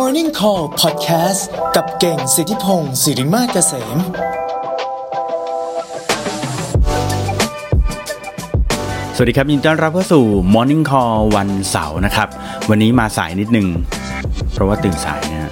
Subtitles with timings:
[0.00, 1.42] Morning Call Podcast
[1.76, 3.98] กับเก่งสิทธิพงศ์สิริมาเกษม
[9.14, 12.28] สวัสดีครับยินดีต้อนรับเข้าสู่ Morning Call วันเสาร์นะครับ
[12.70, 13.68] วันนี้มาสายนิดนึง
[14.52, 15.50] เพราะว่าตื่นสายนะฮะ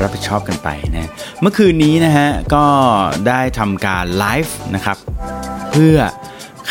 [0.00, 1.10] รับผิดชอบกันไปนะ
[1.40, 2.64] เมื่อคืนนี้นะฮะ ก็
[3.28, 4.96] ได้ทำการไลฟ์นะครับ
[5.70, 5.96] เพื่อ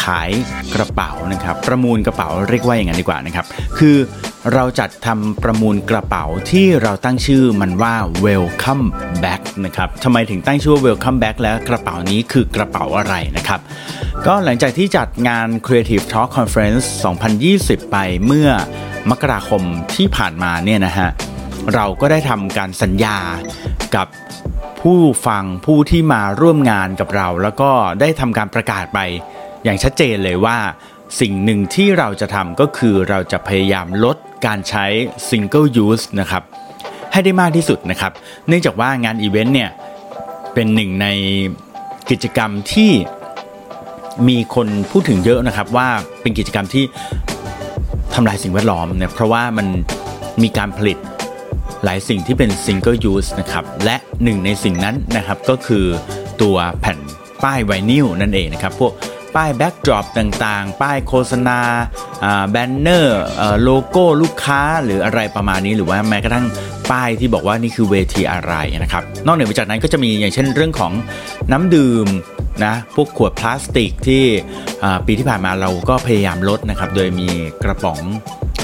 [0.04, 0.32] ขาย
[0.76, 3.46] กระเป๋านะครับ ประมูลกระเป๋าเรียกว่าอย่างนั้นดีกว่านะครับ
[3.80, 3.98] คือ
[4.54, 7.96] เราจัดทำประมูลกระเป๋าที่เราตั้งชื่อมันว่า
[8.26, 8.86] Welcome
[9.24, 13.60] Back นะครับทำไมถึงตั้งชื่อว่า Welcome Back แล้วกระเป๋านี้คือกระเป๋าอะไรนะครับ
[14.26, 16.86] ก็หลังจากที่จัดงาน Creative Talk Conference
[17.40, 18.50] 2020 ไปเมื่อ
[19.10, 19.64] มกราคม
[19.96, 21.10] ที่ผ่านมาเนี่ยนะฮะ
[21.74, 23.18] เราก็ได้ทำการสัญญา
[23.96, 24.08] กับ
[24.82, 29.00] ผู้ฟังผู้ที่มาร่วมงานกับเรา แล้วก็ได้ทำการประกาศไป
[29.64, 30.58] อย่างชัดเจนเลยว่า
[31.20, 34.86] สิ่งหนึ่งที่เราจะทำก็คือเราจะพยายามลด การใช้
[35.30, 36.44] single use นะครับ
[37.12, 38.12] ให้ได้มากที่สุดนะครับ
[38.48, 39.70] เนื่องจากว่างานอีเวนต์เนี่ย
[40.54, 41.08] เป็นหนึ่งใน
[42.10, 42.92] กิจกรรมที่
[44.28, 45.88] มีคนพูดถึงเยอะนะครับว่า
[46.22, 46.84] เป็นกิจกรรมที่
[48.14, 49.68] ทำลายสิ่งแวดล้อมเนี่ยเพราะว่ามัน
[50.44, 50.98] มีการผลิต
[51.84, 55.86] หลายสิ่งที่เป็น single use นะครับและหนึ่งในสิ่งนั้นนะครับก็คือ
[56.42, 56.98] ตัวแผ่น
[57.44, 58.92] ป้ายไวนิลนั่นเองนะครับพวก
[59.36, 61.60] ป้าย backdrop ต่างๆ ป้ายโฆษณา
[62.50, 63.22] banner
[63.64, 66.46] โลโก้ลูกค้าหรืออะไรประมาณนี้หรือว่าแม้กระทั่ง
[66.92, 70.92] ป้ายที่บอกว่านี่คือเวทีอะไรนะครับนอกเหนือไปจากนั้นก็จะมีอย่างเช่นเรื่องของ
[71.52, 72.08] น้ำดื่ม
[72.66, 74.24] นะพวกขวดพลาสติกที่
[75.06, 77.28] ปีที่ผ่านมาเราก็พยายามลดนะครับโดยมี
[77.64, 78.00] กระป๋อง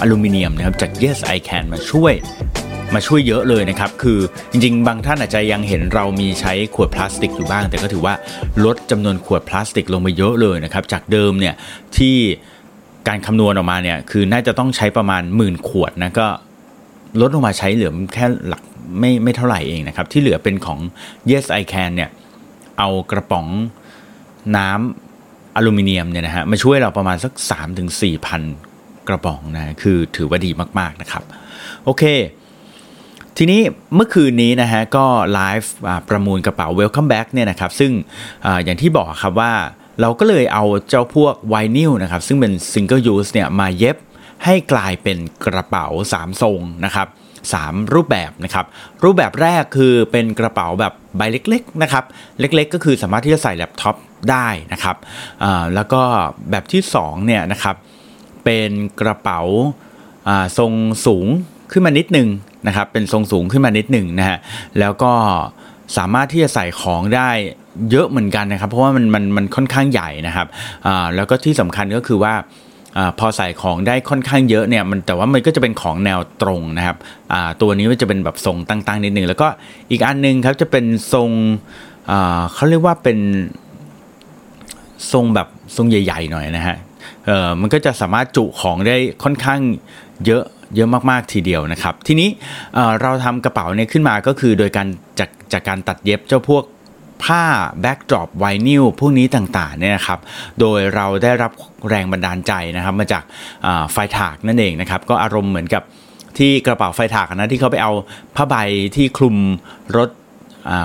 [0.02, 2.14] อลูมิเนียมนะครับจาก Yes I Can มาช่วย
[2.96, 4.20] มาช่วยเยอะเลยนะครับ คือ
[4.52, 8.14] จริงๆ บางท่านอาจจะยังเห็นเรามีใช้ขวดพลาสติกอยู่บ้าง แต่ก็ถือว่า
[8.66, 11.56] ลดจำนวนขวดพลาสติกลงไปเยอะเลยนะครับ จากเดิมเนี่ย
[11.98, 12.16] ที่
[13.08, 16.28] การคำนวณออกมาเนี่ยคือน่าจะต้องใช้ประมาณหมื่นขวดนะก็
[17.22, 18.62] ลดลงมาใช้เหลือแค่หลัก
[19.00, 20.80] ไม่ไม่เท่าไหร่เองนะครับ ที่เหลือเป็นของ
[21.32, 22.10] Yes I Can เนี่ย
[22.80, 23.48] เอากระป๋อง
[24.58, 27.34] น้ำอลูมิเนียมเนี่ยนะฮะมาช่วยเราประมาณสัก
[27.80, 28.42] 3-4พัน
[29.08, 31.24] กระป๋องนะ คือถือว่าดีมาก ๆ นะครับ
[31.86, 32.04] โอเค
[33.40, 33.62] ทีนี้
[33.96, 35.72] เมื่อคืนนี้นะฮะก็ไลฟ์
[36.10, 37.92] ประมูลกระเป๋า Welcome Back เนี่ยนะครับซึ่ง
[38.46, 39.54] ออย่างที่บอกครับว่า
[40.02, 43.98] เราก็เลยเอาเจ้าพวกไวนิลนะครับซึ่งเป็น Single Use เนี่ยมาเย็บ
[44.46, 47.08] ให้กลายเป็นกระเป๋า 3 ทรงนะครับ
[47.52, 48.66] 3 รูปแบบนะครับ
[49.04, 52.04] รูปแบบแรกคือเป็นกระเป๋าแบบใบเล็กๆนะครับ
[52.40, 53.96] เล็กๆ ก็คือสามารถที่จะใส่แล็ปท็อป
[54.32, 54.96] ได้นะครับ
[55.76, 56.02] แล้วก็
[56.52, 57.76] แบบที่2เนี่ยนะครับ
[58.46, 58.72] เป็น
[59.02, 59.42] กระเป๋า
[60.58, 60.72] ทรง
[61.06, 61.28] สูง
[61.72, 62.28] ขึ้นมานิดนึง
[62.68, 64.38] นะครับเป็นทรงสูงขึ้นมานิดหนึ่งนะฮะ
[64.80, 65.12] แล้วก็
[65.98, 67.30] สามารถที่จะใส่ของได้
[67.92, 70.48] เยอะเหมือนกันนะครับ เพราะว่ามันมันมันค่อนข้างใหญ่นะครับ
[70.88, 72.34] อ่าแล้วก็ที่สำคัญก็คือว่า
[72.98, 76.98] อาพอใส่ของได้ค่อนข้างเยอะเนี่ยมันแต่ว่ามันก็จะเป็นของแนวตรงนะครับ
[77.34, 79.48] อ่าตัวนี้มันจะเป็นแบบทรงตั้งๆนิดนึงแล้วก็
[79.92, 81.30] อีกอันหนึงครับจะเป็นทรง
[82.12, 83.20] อ่าเขาเรียกว่าเป็น
[85.12, 86.78] ทรงแบบทรงใหญ่ๆหน่อยนะฮะ
[87.26, 89.60] เออมันก็จะสามารถจุของได้ค่อนข้าง
[90.26, 90.44] เยอะ
[90.76, 92.30] เยอะมากๆทีเดียวนะครับ ทีนี้
[93.02, 94.88] เราทำกระเป๋าเนี่ยขึ้นมาก็คือโดยการ
[95.20, 96.64] จากจากการตัดเย็บเจ้าพวก
[97.24, 97.44] ผ้า
[97.82, 100.20] backdrop ไวนิลพวกนี้ต่างๆเนี่ยนะครับ
[100.60, 101.52] โดยเราได้รับ
[101.90, 103.24] แรงบันดาลใจนะครับ มาจาก
[103.92, 105.84] Freitag นั่นเองนะครับ ก็อารมณ์เหมือนกับ
[106.38, 107.92] ที่กระเป๋าไฟถากนะที่เขาไปเอา
[108.36, 108.56] ผ้าใบ
[108.96, 109.36] ที่คลุม
[109.98, 110.10] รถ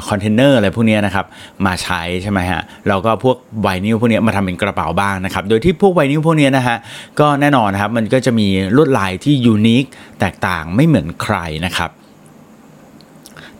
[0.08, 1.26] คอนเทนเนอร์อะไรพวกนี้นะครับ
[1.66, 6.76] มาใช้ใช่ไหมฮะเราก็พวกไวนิลพวกนี้มาทำเป็นกระเป๋าบ้างนะครับโดยที่พวกไวนิลพวกนี้นะฮะ
[7.20, 9.84] ก็แน่นอนนะครับมันก็จะมีลวดลายที่ยูนิค
[10.20, 11.90] แตกต่างไม่เหมือนใครนะครับ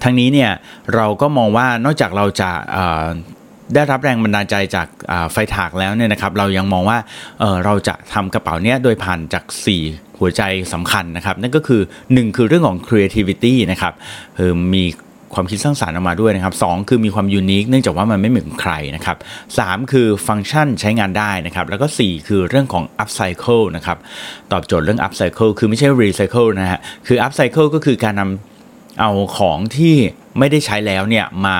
[0.03, 0.50] ทั้งนี้เนี่ย
[0.94, 2.50] เราก็มองว่านอกจากเราจะ
[3.75, 4.88] ได้รับแรงบันดาลใจจาก
[5.32, 6.99] ไฟถากแล้วเนี่ยนะครับ เรายังมองว่า
[7.41, 9.44] เเราจะทำกระเป๋าเนี้ยโดยผ่านจาก
[9.82, 13.93] 4 หัวใจสำคัญนะครับ นั่นก็คือ 1 คือเรื่องของ creativity นะครับ
[14.37, 14.84] เออมี
[15.34, 19.16] ความคิดสร้างสารรค์ออกมาด้วยนะครับสองคือมีความยูนิคเนื่องจากว่ามันไม่เหมือนใครนะครับ
[19.59, 23.98] สามคือฟังก์ชันใช้งานได้นะครับ แล้วก็ 4 คือเรื่องของ upcycle นะครับ
[24.53, 29.94] ตอบโจทย์เรื่อง upcycle คือไม่ใช่ recycle นะฮะ คือ upcycle ก็คือการนำเอาของที่
[30.38, 31.58] ไม่ได้ใช้แล้วเนี่ยมา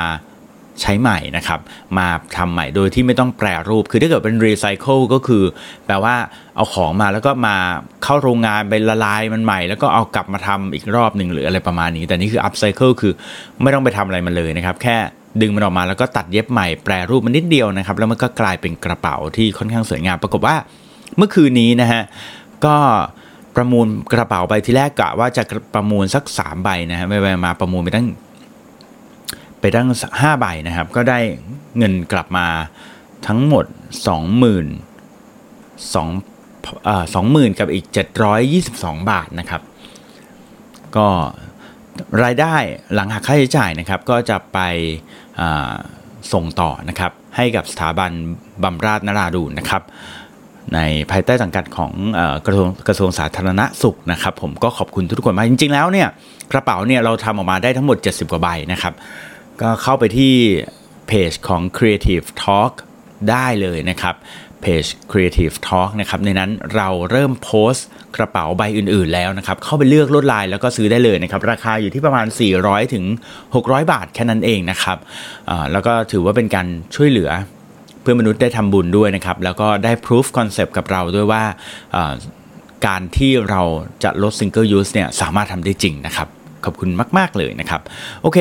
[0.81, 1.61] ใช้ใหม่นะครับ
[1.99, 5.45] มาทำใหม่โดยที่ไม่ต้องแปรรูป คือถ้าเกิดเป็น recycle ก็คือ
[5.87, 6.15] แปลว่า
[6.57, 7.57] เอาของมาแล้วก็มา
[8.05, 13.13] เข้าโรงงานไปละลายมันใหม่ แล้วก็เอากลับมาทำอีกรอบหนึ่งหรืออะไรประมาณนี้ แต่นี่คือ upcycle คือ
[13.63, 14.97] ไม่ต้องไปทำอะไรมันเลยนะครับ แค่
[15.41, 20.57] ดึงมันออกมาแล้วก็ตัดเย็บใหม่แปรรูปมันนิดเดียวนะครับ แล้วมันก็กลายเป็นกระเป๋าที่ค่อนข้างสวยงาม ปรากฏว่า
[21.17, 22.03] เมื่อคืนนี้นะฮะ
[22.67, 22.77] ก็
[23.57, 25.43] ประมูลกระเป๋าใบที่แรกกะว่าจะ
[25.75, 28.07] ประมูลสักสามใบนะฮะไปๆมาประมูลไปตั้ง
[29.63, 29.89] ไปตั้ง
[30.21, 31.19] ห้าใบนะครับ ก็ได้
[31.79, 32.47] เงินกลับมา
[33.27, 33.65] ทั้งหมด
[34.07, 34.67] สองหมื่น
[35.95, 35.97] ส
[37.19, 39.63] องหมื่นกับอีกเจ็ดร้อยยี่สิบสองบาทนะครับ
[40.97, 41.09] ก็
[42.23, 42.57] รายได้
[42.95, 44.59] หลังหักค่าใช้จ่ายนะครับ ก็จะไป
[46.33, 48.11] ส่งต่อนะครับ ให้กับสถาบัน
[48.63, 49.83] บำราศนราดูนนะครับ
[50.75, 50.79] ใน
[51.11, 51.93] ภายใต้สังกัดของ
[52.47, 56.09] กระทรวงกระทรวงสาธารณสุขนะครับ ผมก็ขอบคุณทุกคนมากจริง ๆ แล้วเนี่ย
[56.53, 58.95] กระเป๋าเนี่ยเราทำออกมาได้ทั้งหมด 70 กว่าใบนะครับ
[59.63, 60.35] ก็เข้าไปที่
[61.07, 62.73] เพจของ Creative Talk
[63.31, 64.15] ได้เลยนะครับ
[64.63, 67.87] เพจ Creative Talk นะครับในนั้นเราเริ่มโพสต์
[68.17, 72.27] กระเป๋าใบอื่นๆแล้วนะครับ เข้าไปเลือกลวดลายแล้วก็ซื้อได้เลยนะครับ ราคาอยู่ที่ประมาณ
[72.61, 73.05] 400 ถึง
[73.45, 74.99] 600 บาทแค่นั้นเองนะครับ
[75.73, 77.31] แล้วก็ถือว่าเป็นการช่วยเหลือ
[78.03, 81.43] เพื่อมนุษย์ได้ทำบุญด้วยนะครับ แล้วก็ได้ proof concept กับเราด้วยว่า
[82.87, 83.63] การที่เรา
[84.05, 86.29] จะลด single use เนี่ยสามารถทำได้จริงนะครับ
[86.65, 87.81] ขอบคุณมาก ๆ เลยนะครับ
[88.23, 88.39] โอเค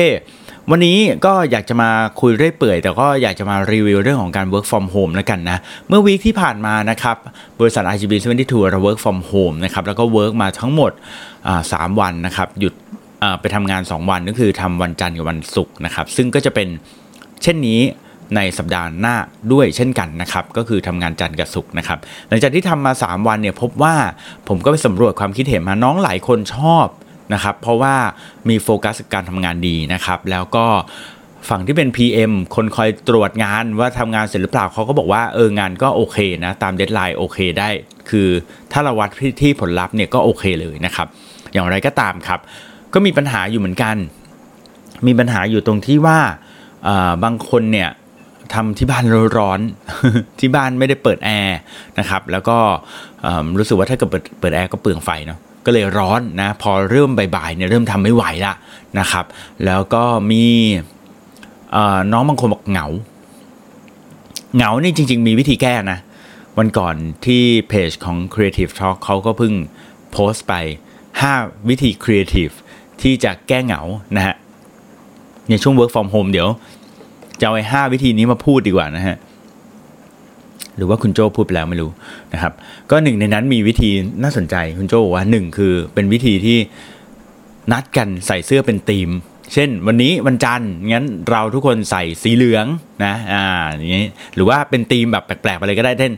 [0.74, 1.90] วันนี้ก็อยากจะมา
[2.20, 5.58] คุยเรื่อยเปื่อย แต่ก็อยากจะมารีวิวเรื่องของการ work from home แล้วกันนะ
[5.88, 7.16] เมื่อวีคที่ผ่านมานะครับ
[7.60, 10.92] บริษัท IGB 72เรา work from home นะครับ แล้วก็ work มาทั้งหมด
[11.72, 12.74] สามวันนะครับ หยุด
[13.40, 16.68] ไปทำงาน 2 วันก็คือทำวันจันทร์กับวันศุกร์นะครับ ซึ่งก็จะเป็น
[17.42, 17.80] เช่นนี้
[18.36, 19.16] ในสัปดาห์หน้า
[19.52, 21.98] ด้วยเช่นกันนะครับ ก็คือทำงานจันทร์กับศุกร์นะครับ
[22.28, 23.94] หลังจากที่ทำมา 3 วันเนี่ยพบว่า
[24.48, 26.86] ผมก็ไปสำรวจความคิดเห็นมาน้องหลายคนชอบ
[27.34, 27.94] นะครับ เพราะว่า
[28.48, 30.66] มีโฟกัสการทำงานดีนะครับ แล้วก็
[31.48, 37.68] ฝั่งที่เป็น PM คนคอยตรวจงานว่าทำงานเสร็จหรือเปล่าเขาก็บอกว่าเอองานก็โอเคนะตาม deadline โอเคได้
[38.10, 38.28] คือ
[38.72, 39.10] ถ้าเราวัด
[39.42, 41.06] ที่ผลลัพธ์เนี่ยก็โอเคเลยนะครับ
[41.52, 42.40] อย่างไรก็ตามครับ
[42.94, 43.96] ก็มีปัญหาอยู่เหมือนกัน
[45.06, 46.18] มีปัญหาอยู่ตรงที่ว่า
[47.24, 47.90] บางคนเนี่ย
[48.54, 49.04] ทำที่บ้าน
[49.38, 49.60] ร้อน
[50.40, 51.58] ที่บ้านไม่ได้เปิดแอร์
[51.98, 52.56] นะครับ แล้วก็
[53.58, 58.54] รู้สึกว่าถ้าเกิดเปิดเปิดแอร์ก็เปลืองไฟเนาะ ก็เลยร้อนนะพอเริ่มบ่ายๆเนี่ยเริ่มทำไม่ไหวละ
[58.98, 59.24] นะครับ
[59.64, 60.44] แล้วก็มี
[62.12, 62.86] น้องบางคนบอกเหงา
[64.56, 65.98] เหงานี่จริง ๆ มีวิธีแก้นะ
[66.58, 66.94] วันก่อน
[67.26, 69.54] ที่เพจของ Creative Talk เขาก็เพิ่ง
[70.12, 70.54] โพสต์ไป
[71.12, 72.54] 5 วิธี Creative
[73.02, 73.80] ที่จะแก้เหงา
[74.16, 74.34] นะฮะ
[75.48, 76.48] ในช่วง Work from Home เดี๋ยว
[77.40, 79.16] จะเอาไอ้5วิธีนี้มาพูดดีกว่านะฮะ
[80.76, 81.90] หรือว่าคุณโจ้พูดไปแล้วไม่รู้
[82.32, 82.52] นะครับ
[82.90, 83.90] ก็หนึ่งในนั้นมีวิธี
[84.22, 86.58] น่าสนใจคุณโจ้บอกว่าหนึ่งคือเป็นวิธีที่
[87.72, 89.08] นัดกันใส่เสื้อเป็นทีม
[89.52, 92.66] เช่นวันนี้วันจันทร์งั้นเราทุกคนใส่สีเหลือง
[93.04, 93.44] นะอ่า
[93.76, 96.12] อย่างนี้หรือว่าเป็นธีมแบบแปลกๆไปเลยก็ได้เช่น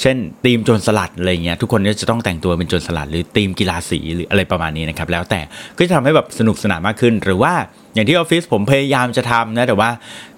[0.00, 5.40] เช่นธีมโจรสลัดอะไรเงี้ยทุกคนก็จะต้องแต่งตัวเป็นโจรสลัด หรือธีมกีฬาสีหรืออะไรประมาณนี้นะครับแล้วแต่
[5.76, 7.52] ก็จะทำให้แบบสนุกสนานมากขึ้น หรือว่า
[7.94, 9.90] อย่างที่ออฟฟิศผมพยายามจะทำนะแต่ว่า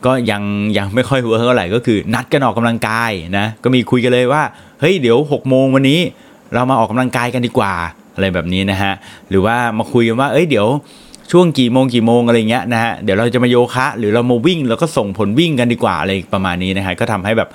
[0.06, 0.43] ก็ยัง
[0.78, 4.43] ยังไม่ค่อย work เท่าไหร่ก็คือนัดกันออกกำลังกายนะก็มีคุยกันเลยว่า
[4.81, 6.00] เฮ้ยเดี๋ยว6กโมงวันนี้
[6.54, 7.75] เรามาออกกำลังกายกันดีกว่า
[8.14, 8.93] อะไรแบบนี้นะฮะ
[9.31, 10.69] หรือว่ามาคุยกันว่าเอ้ยเดี๋ยว
[11.32, 17.49] ช่วงกี่โมงกี่โมงอะไรเงี้ยนะฮะเดี๋ยวเราจะมาโยคะ หรือเรามาวิ่งแล้วก็ส่งผลวิ่งกันดีกว่าอะไรประมาณนี้นะฮะก็ทำให้แบบ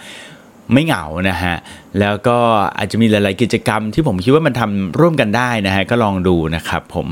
[0.73, 1.55] ไม่เหงานะฮะ
[1.99, 2.37] แล้วก็
[2.77, 7.07] อาจจะมีหลาย ๆ กิจกรรมที่ผมคิดว่ามันทำร่วมกันได้นะฮะ ก็ลองดูนะครับผม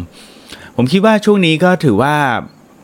[0.75, 2.13] ผมคิดว่าช่วงนี้ก็ถือว่า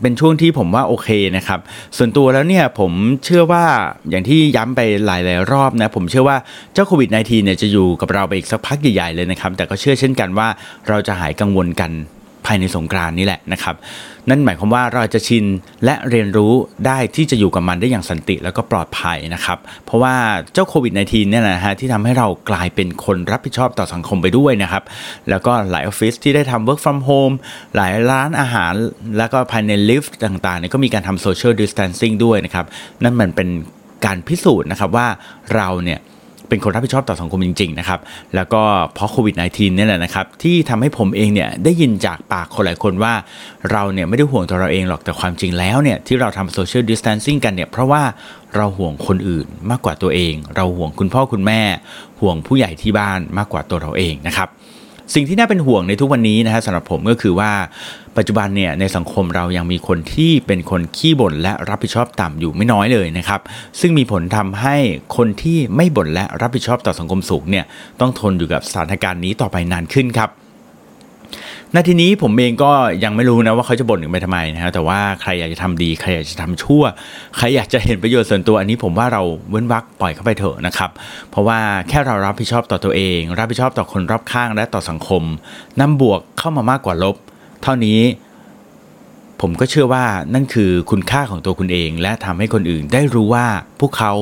[0.01, 1.59] เป็นช่วงที่ผมว่าโอเคนะครับ
[1.97, 2.91] ส่วนตัวแล้วเนี่ยผม
[3.25, 3.65] เชื่อว่า
[4.09, 6.37] อย่างที่ย้ำไปหลาย ๆ รอบนะ ผมเชื่อว่า
[6.73, 10.47] เจ้าโควิด -19 เนี่ยจะอยู่กับเราไปอีกสักพักใหญ่ ๆ เลยนะครับ แต่ก็เชื่อเช่นกันว่า
[10.89, 13.75] เราจะหายกังวลกันายในสงกรานนี่แหละนะครับ
[14.29, 15.45] นั่นหมายความว่าเราจะชิน
[15.85, 16.53] และเรียนรู้
[16.85, 20.15] ได้ที่จะอยู่กับมันได้อย่างสันติแล้วก็ปลอดภัยนะครับ เพราะว่า
[20.53, 24.83] เจ้าโควิด -19 เนี่ยนะฮะที่ทำให้เรากลายเป็นคนรับผิดชอบต่อสังคมไปด้วยนะครับ
[25.29, 27.35] แล้วก็หลายออฟฟิศที่ได้ทำ work from home
[27.75, 28.73] หลายร้านอาหาร
[29.17, 32.65] แล้วก็ภายในลิฟต์ต่างๆเนี่ยก็มีการทำ social distancing ด้วยนะครับ
[33.03, 33.49] นั่นมันเป็น
[34.05, 35.07] การพิสูจน์นะครับว่า
[35.55, 35.99] เราเนี่ย
[36.51, 37.99] เป็นคนรับผิดชอบต่อสังคมจริงๆนะครับ
[38.35, 38.61] แล้วก็
[38.93, 43.13] เพราะโควิด -19 นี่แหละนะครับที่ทำให้ผมเองเนี่ยได้ยินจากปากคนหลายคนว่า
[43.71, 48.03] เราเนี่ยไม่ได้ห่วงตัวเราเองหรอกแต่ความจริงแล้วเนี่ยที่เราทำโซเชียลดิสแทนซิ่งกันเนี่ยเพราะว่า
[48.55, 51.61] เราห่วงคนอื่นมากกว่าตัวเอง เราห่วงคุณพ่อคุณแม่
[52.21, 54.49] ห่วงผู้ใหญ่ที่บ้านมากกว่าตัวเราเองนะครับ
[55.13, 57.51] สิ่งที่น่าเป็นห่วงในทุกวันนี้นะฮะสำหรับผมก็คือว่า
[58.17, 63.41] ปัจจุบันเนี่ยในสังคมเรายังมีคนที่เป็นคนขี้บ่นและรับผิดชอบต่ำอยู่ไม่น้อยเลยนะครับ
[63.79, 64.75] ซึ่งมีผลทำให้
[65.17, 67.65] คนที่ไม่บ่นและรับผิดชอบต่อสังคมสูงเนี่ย
[67.99, 70.29] ต้องทนอยู่กับสถานการณ์นี้ต่อไปนานขึ้นครับ
[71.75, 72.71] นาทีนี้ผมเองก็
[73.03, 76.83] ยังไม่รู้นะว่าเขาจะบ่นถึงไปทำไมนะฮะแต่ว่าใครอยากจะทำดีใครอยากจะทำชั่ว
[77.37, 80.89] ใครอยากจะเห็นประโยชน์ส่วนตัวอันนี้ผมว่าเราเว้นวักปล่อยเข้าไปเถอะนะครับ
[81.29, 81.59] เพราะว่า
[81.89, 85.23] แค่เรารับผิดชอบต่อตัวเอง รับผิดชอบต่อคนรอบข้างและต่อสังคม
[85.79, 87.15] นำบวกเข้ามามากกว่าลบ
[87.63, 87.99] เท่านี้
[89.41, 93.45] ผมก็เชื่อว่านั่นคือคุณค่าของตัวคุณเอง และทำให้คนอื่นได้รู้ว่า
[93.79, 94.13] พวกเขา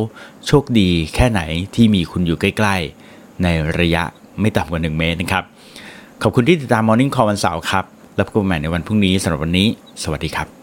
[0.48, 1.42] โชคดีแค่ไหน
[1.76, 2.76] ที่มีคุณอยู่ใกล้
[3.10, 3.48] ๆ ใน
[3.80, 4.04] ระยะ
[4.42, 5.44] ไม่ต่ำกว่า 1 เมตรนะครับ
[6.24, 7.86] ขอบคุณที่ติดตาม Morning Call วันเสาร์ครับ
[8.16, 9.68] แล้วพบกันใหม่ในวันพรุ่งนี้สำหรับวันนี้
[10.04, 10.59] สวัสดีครับ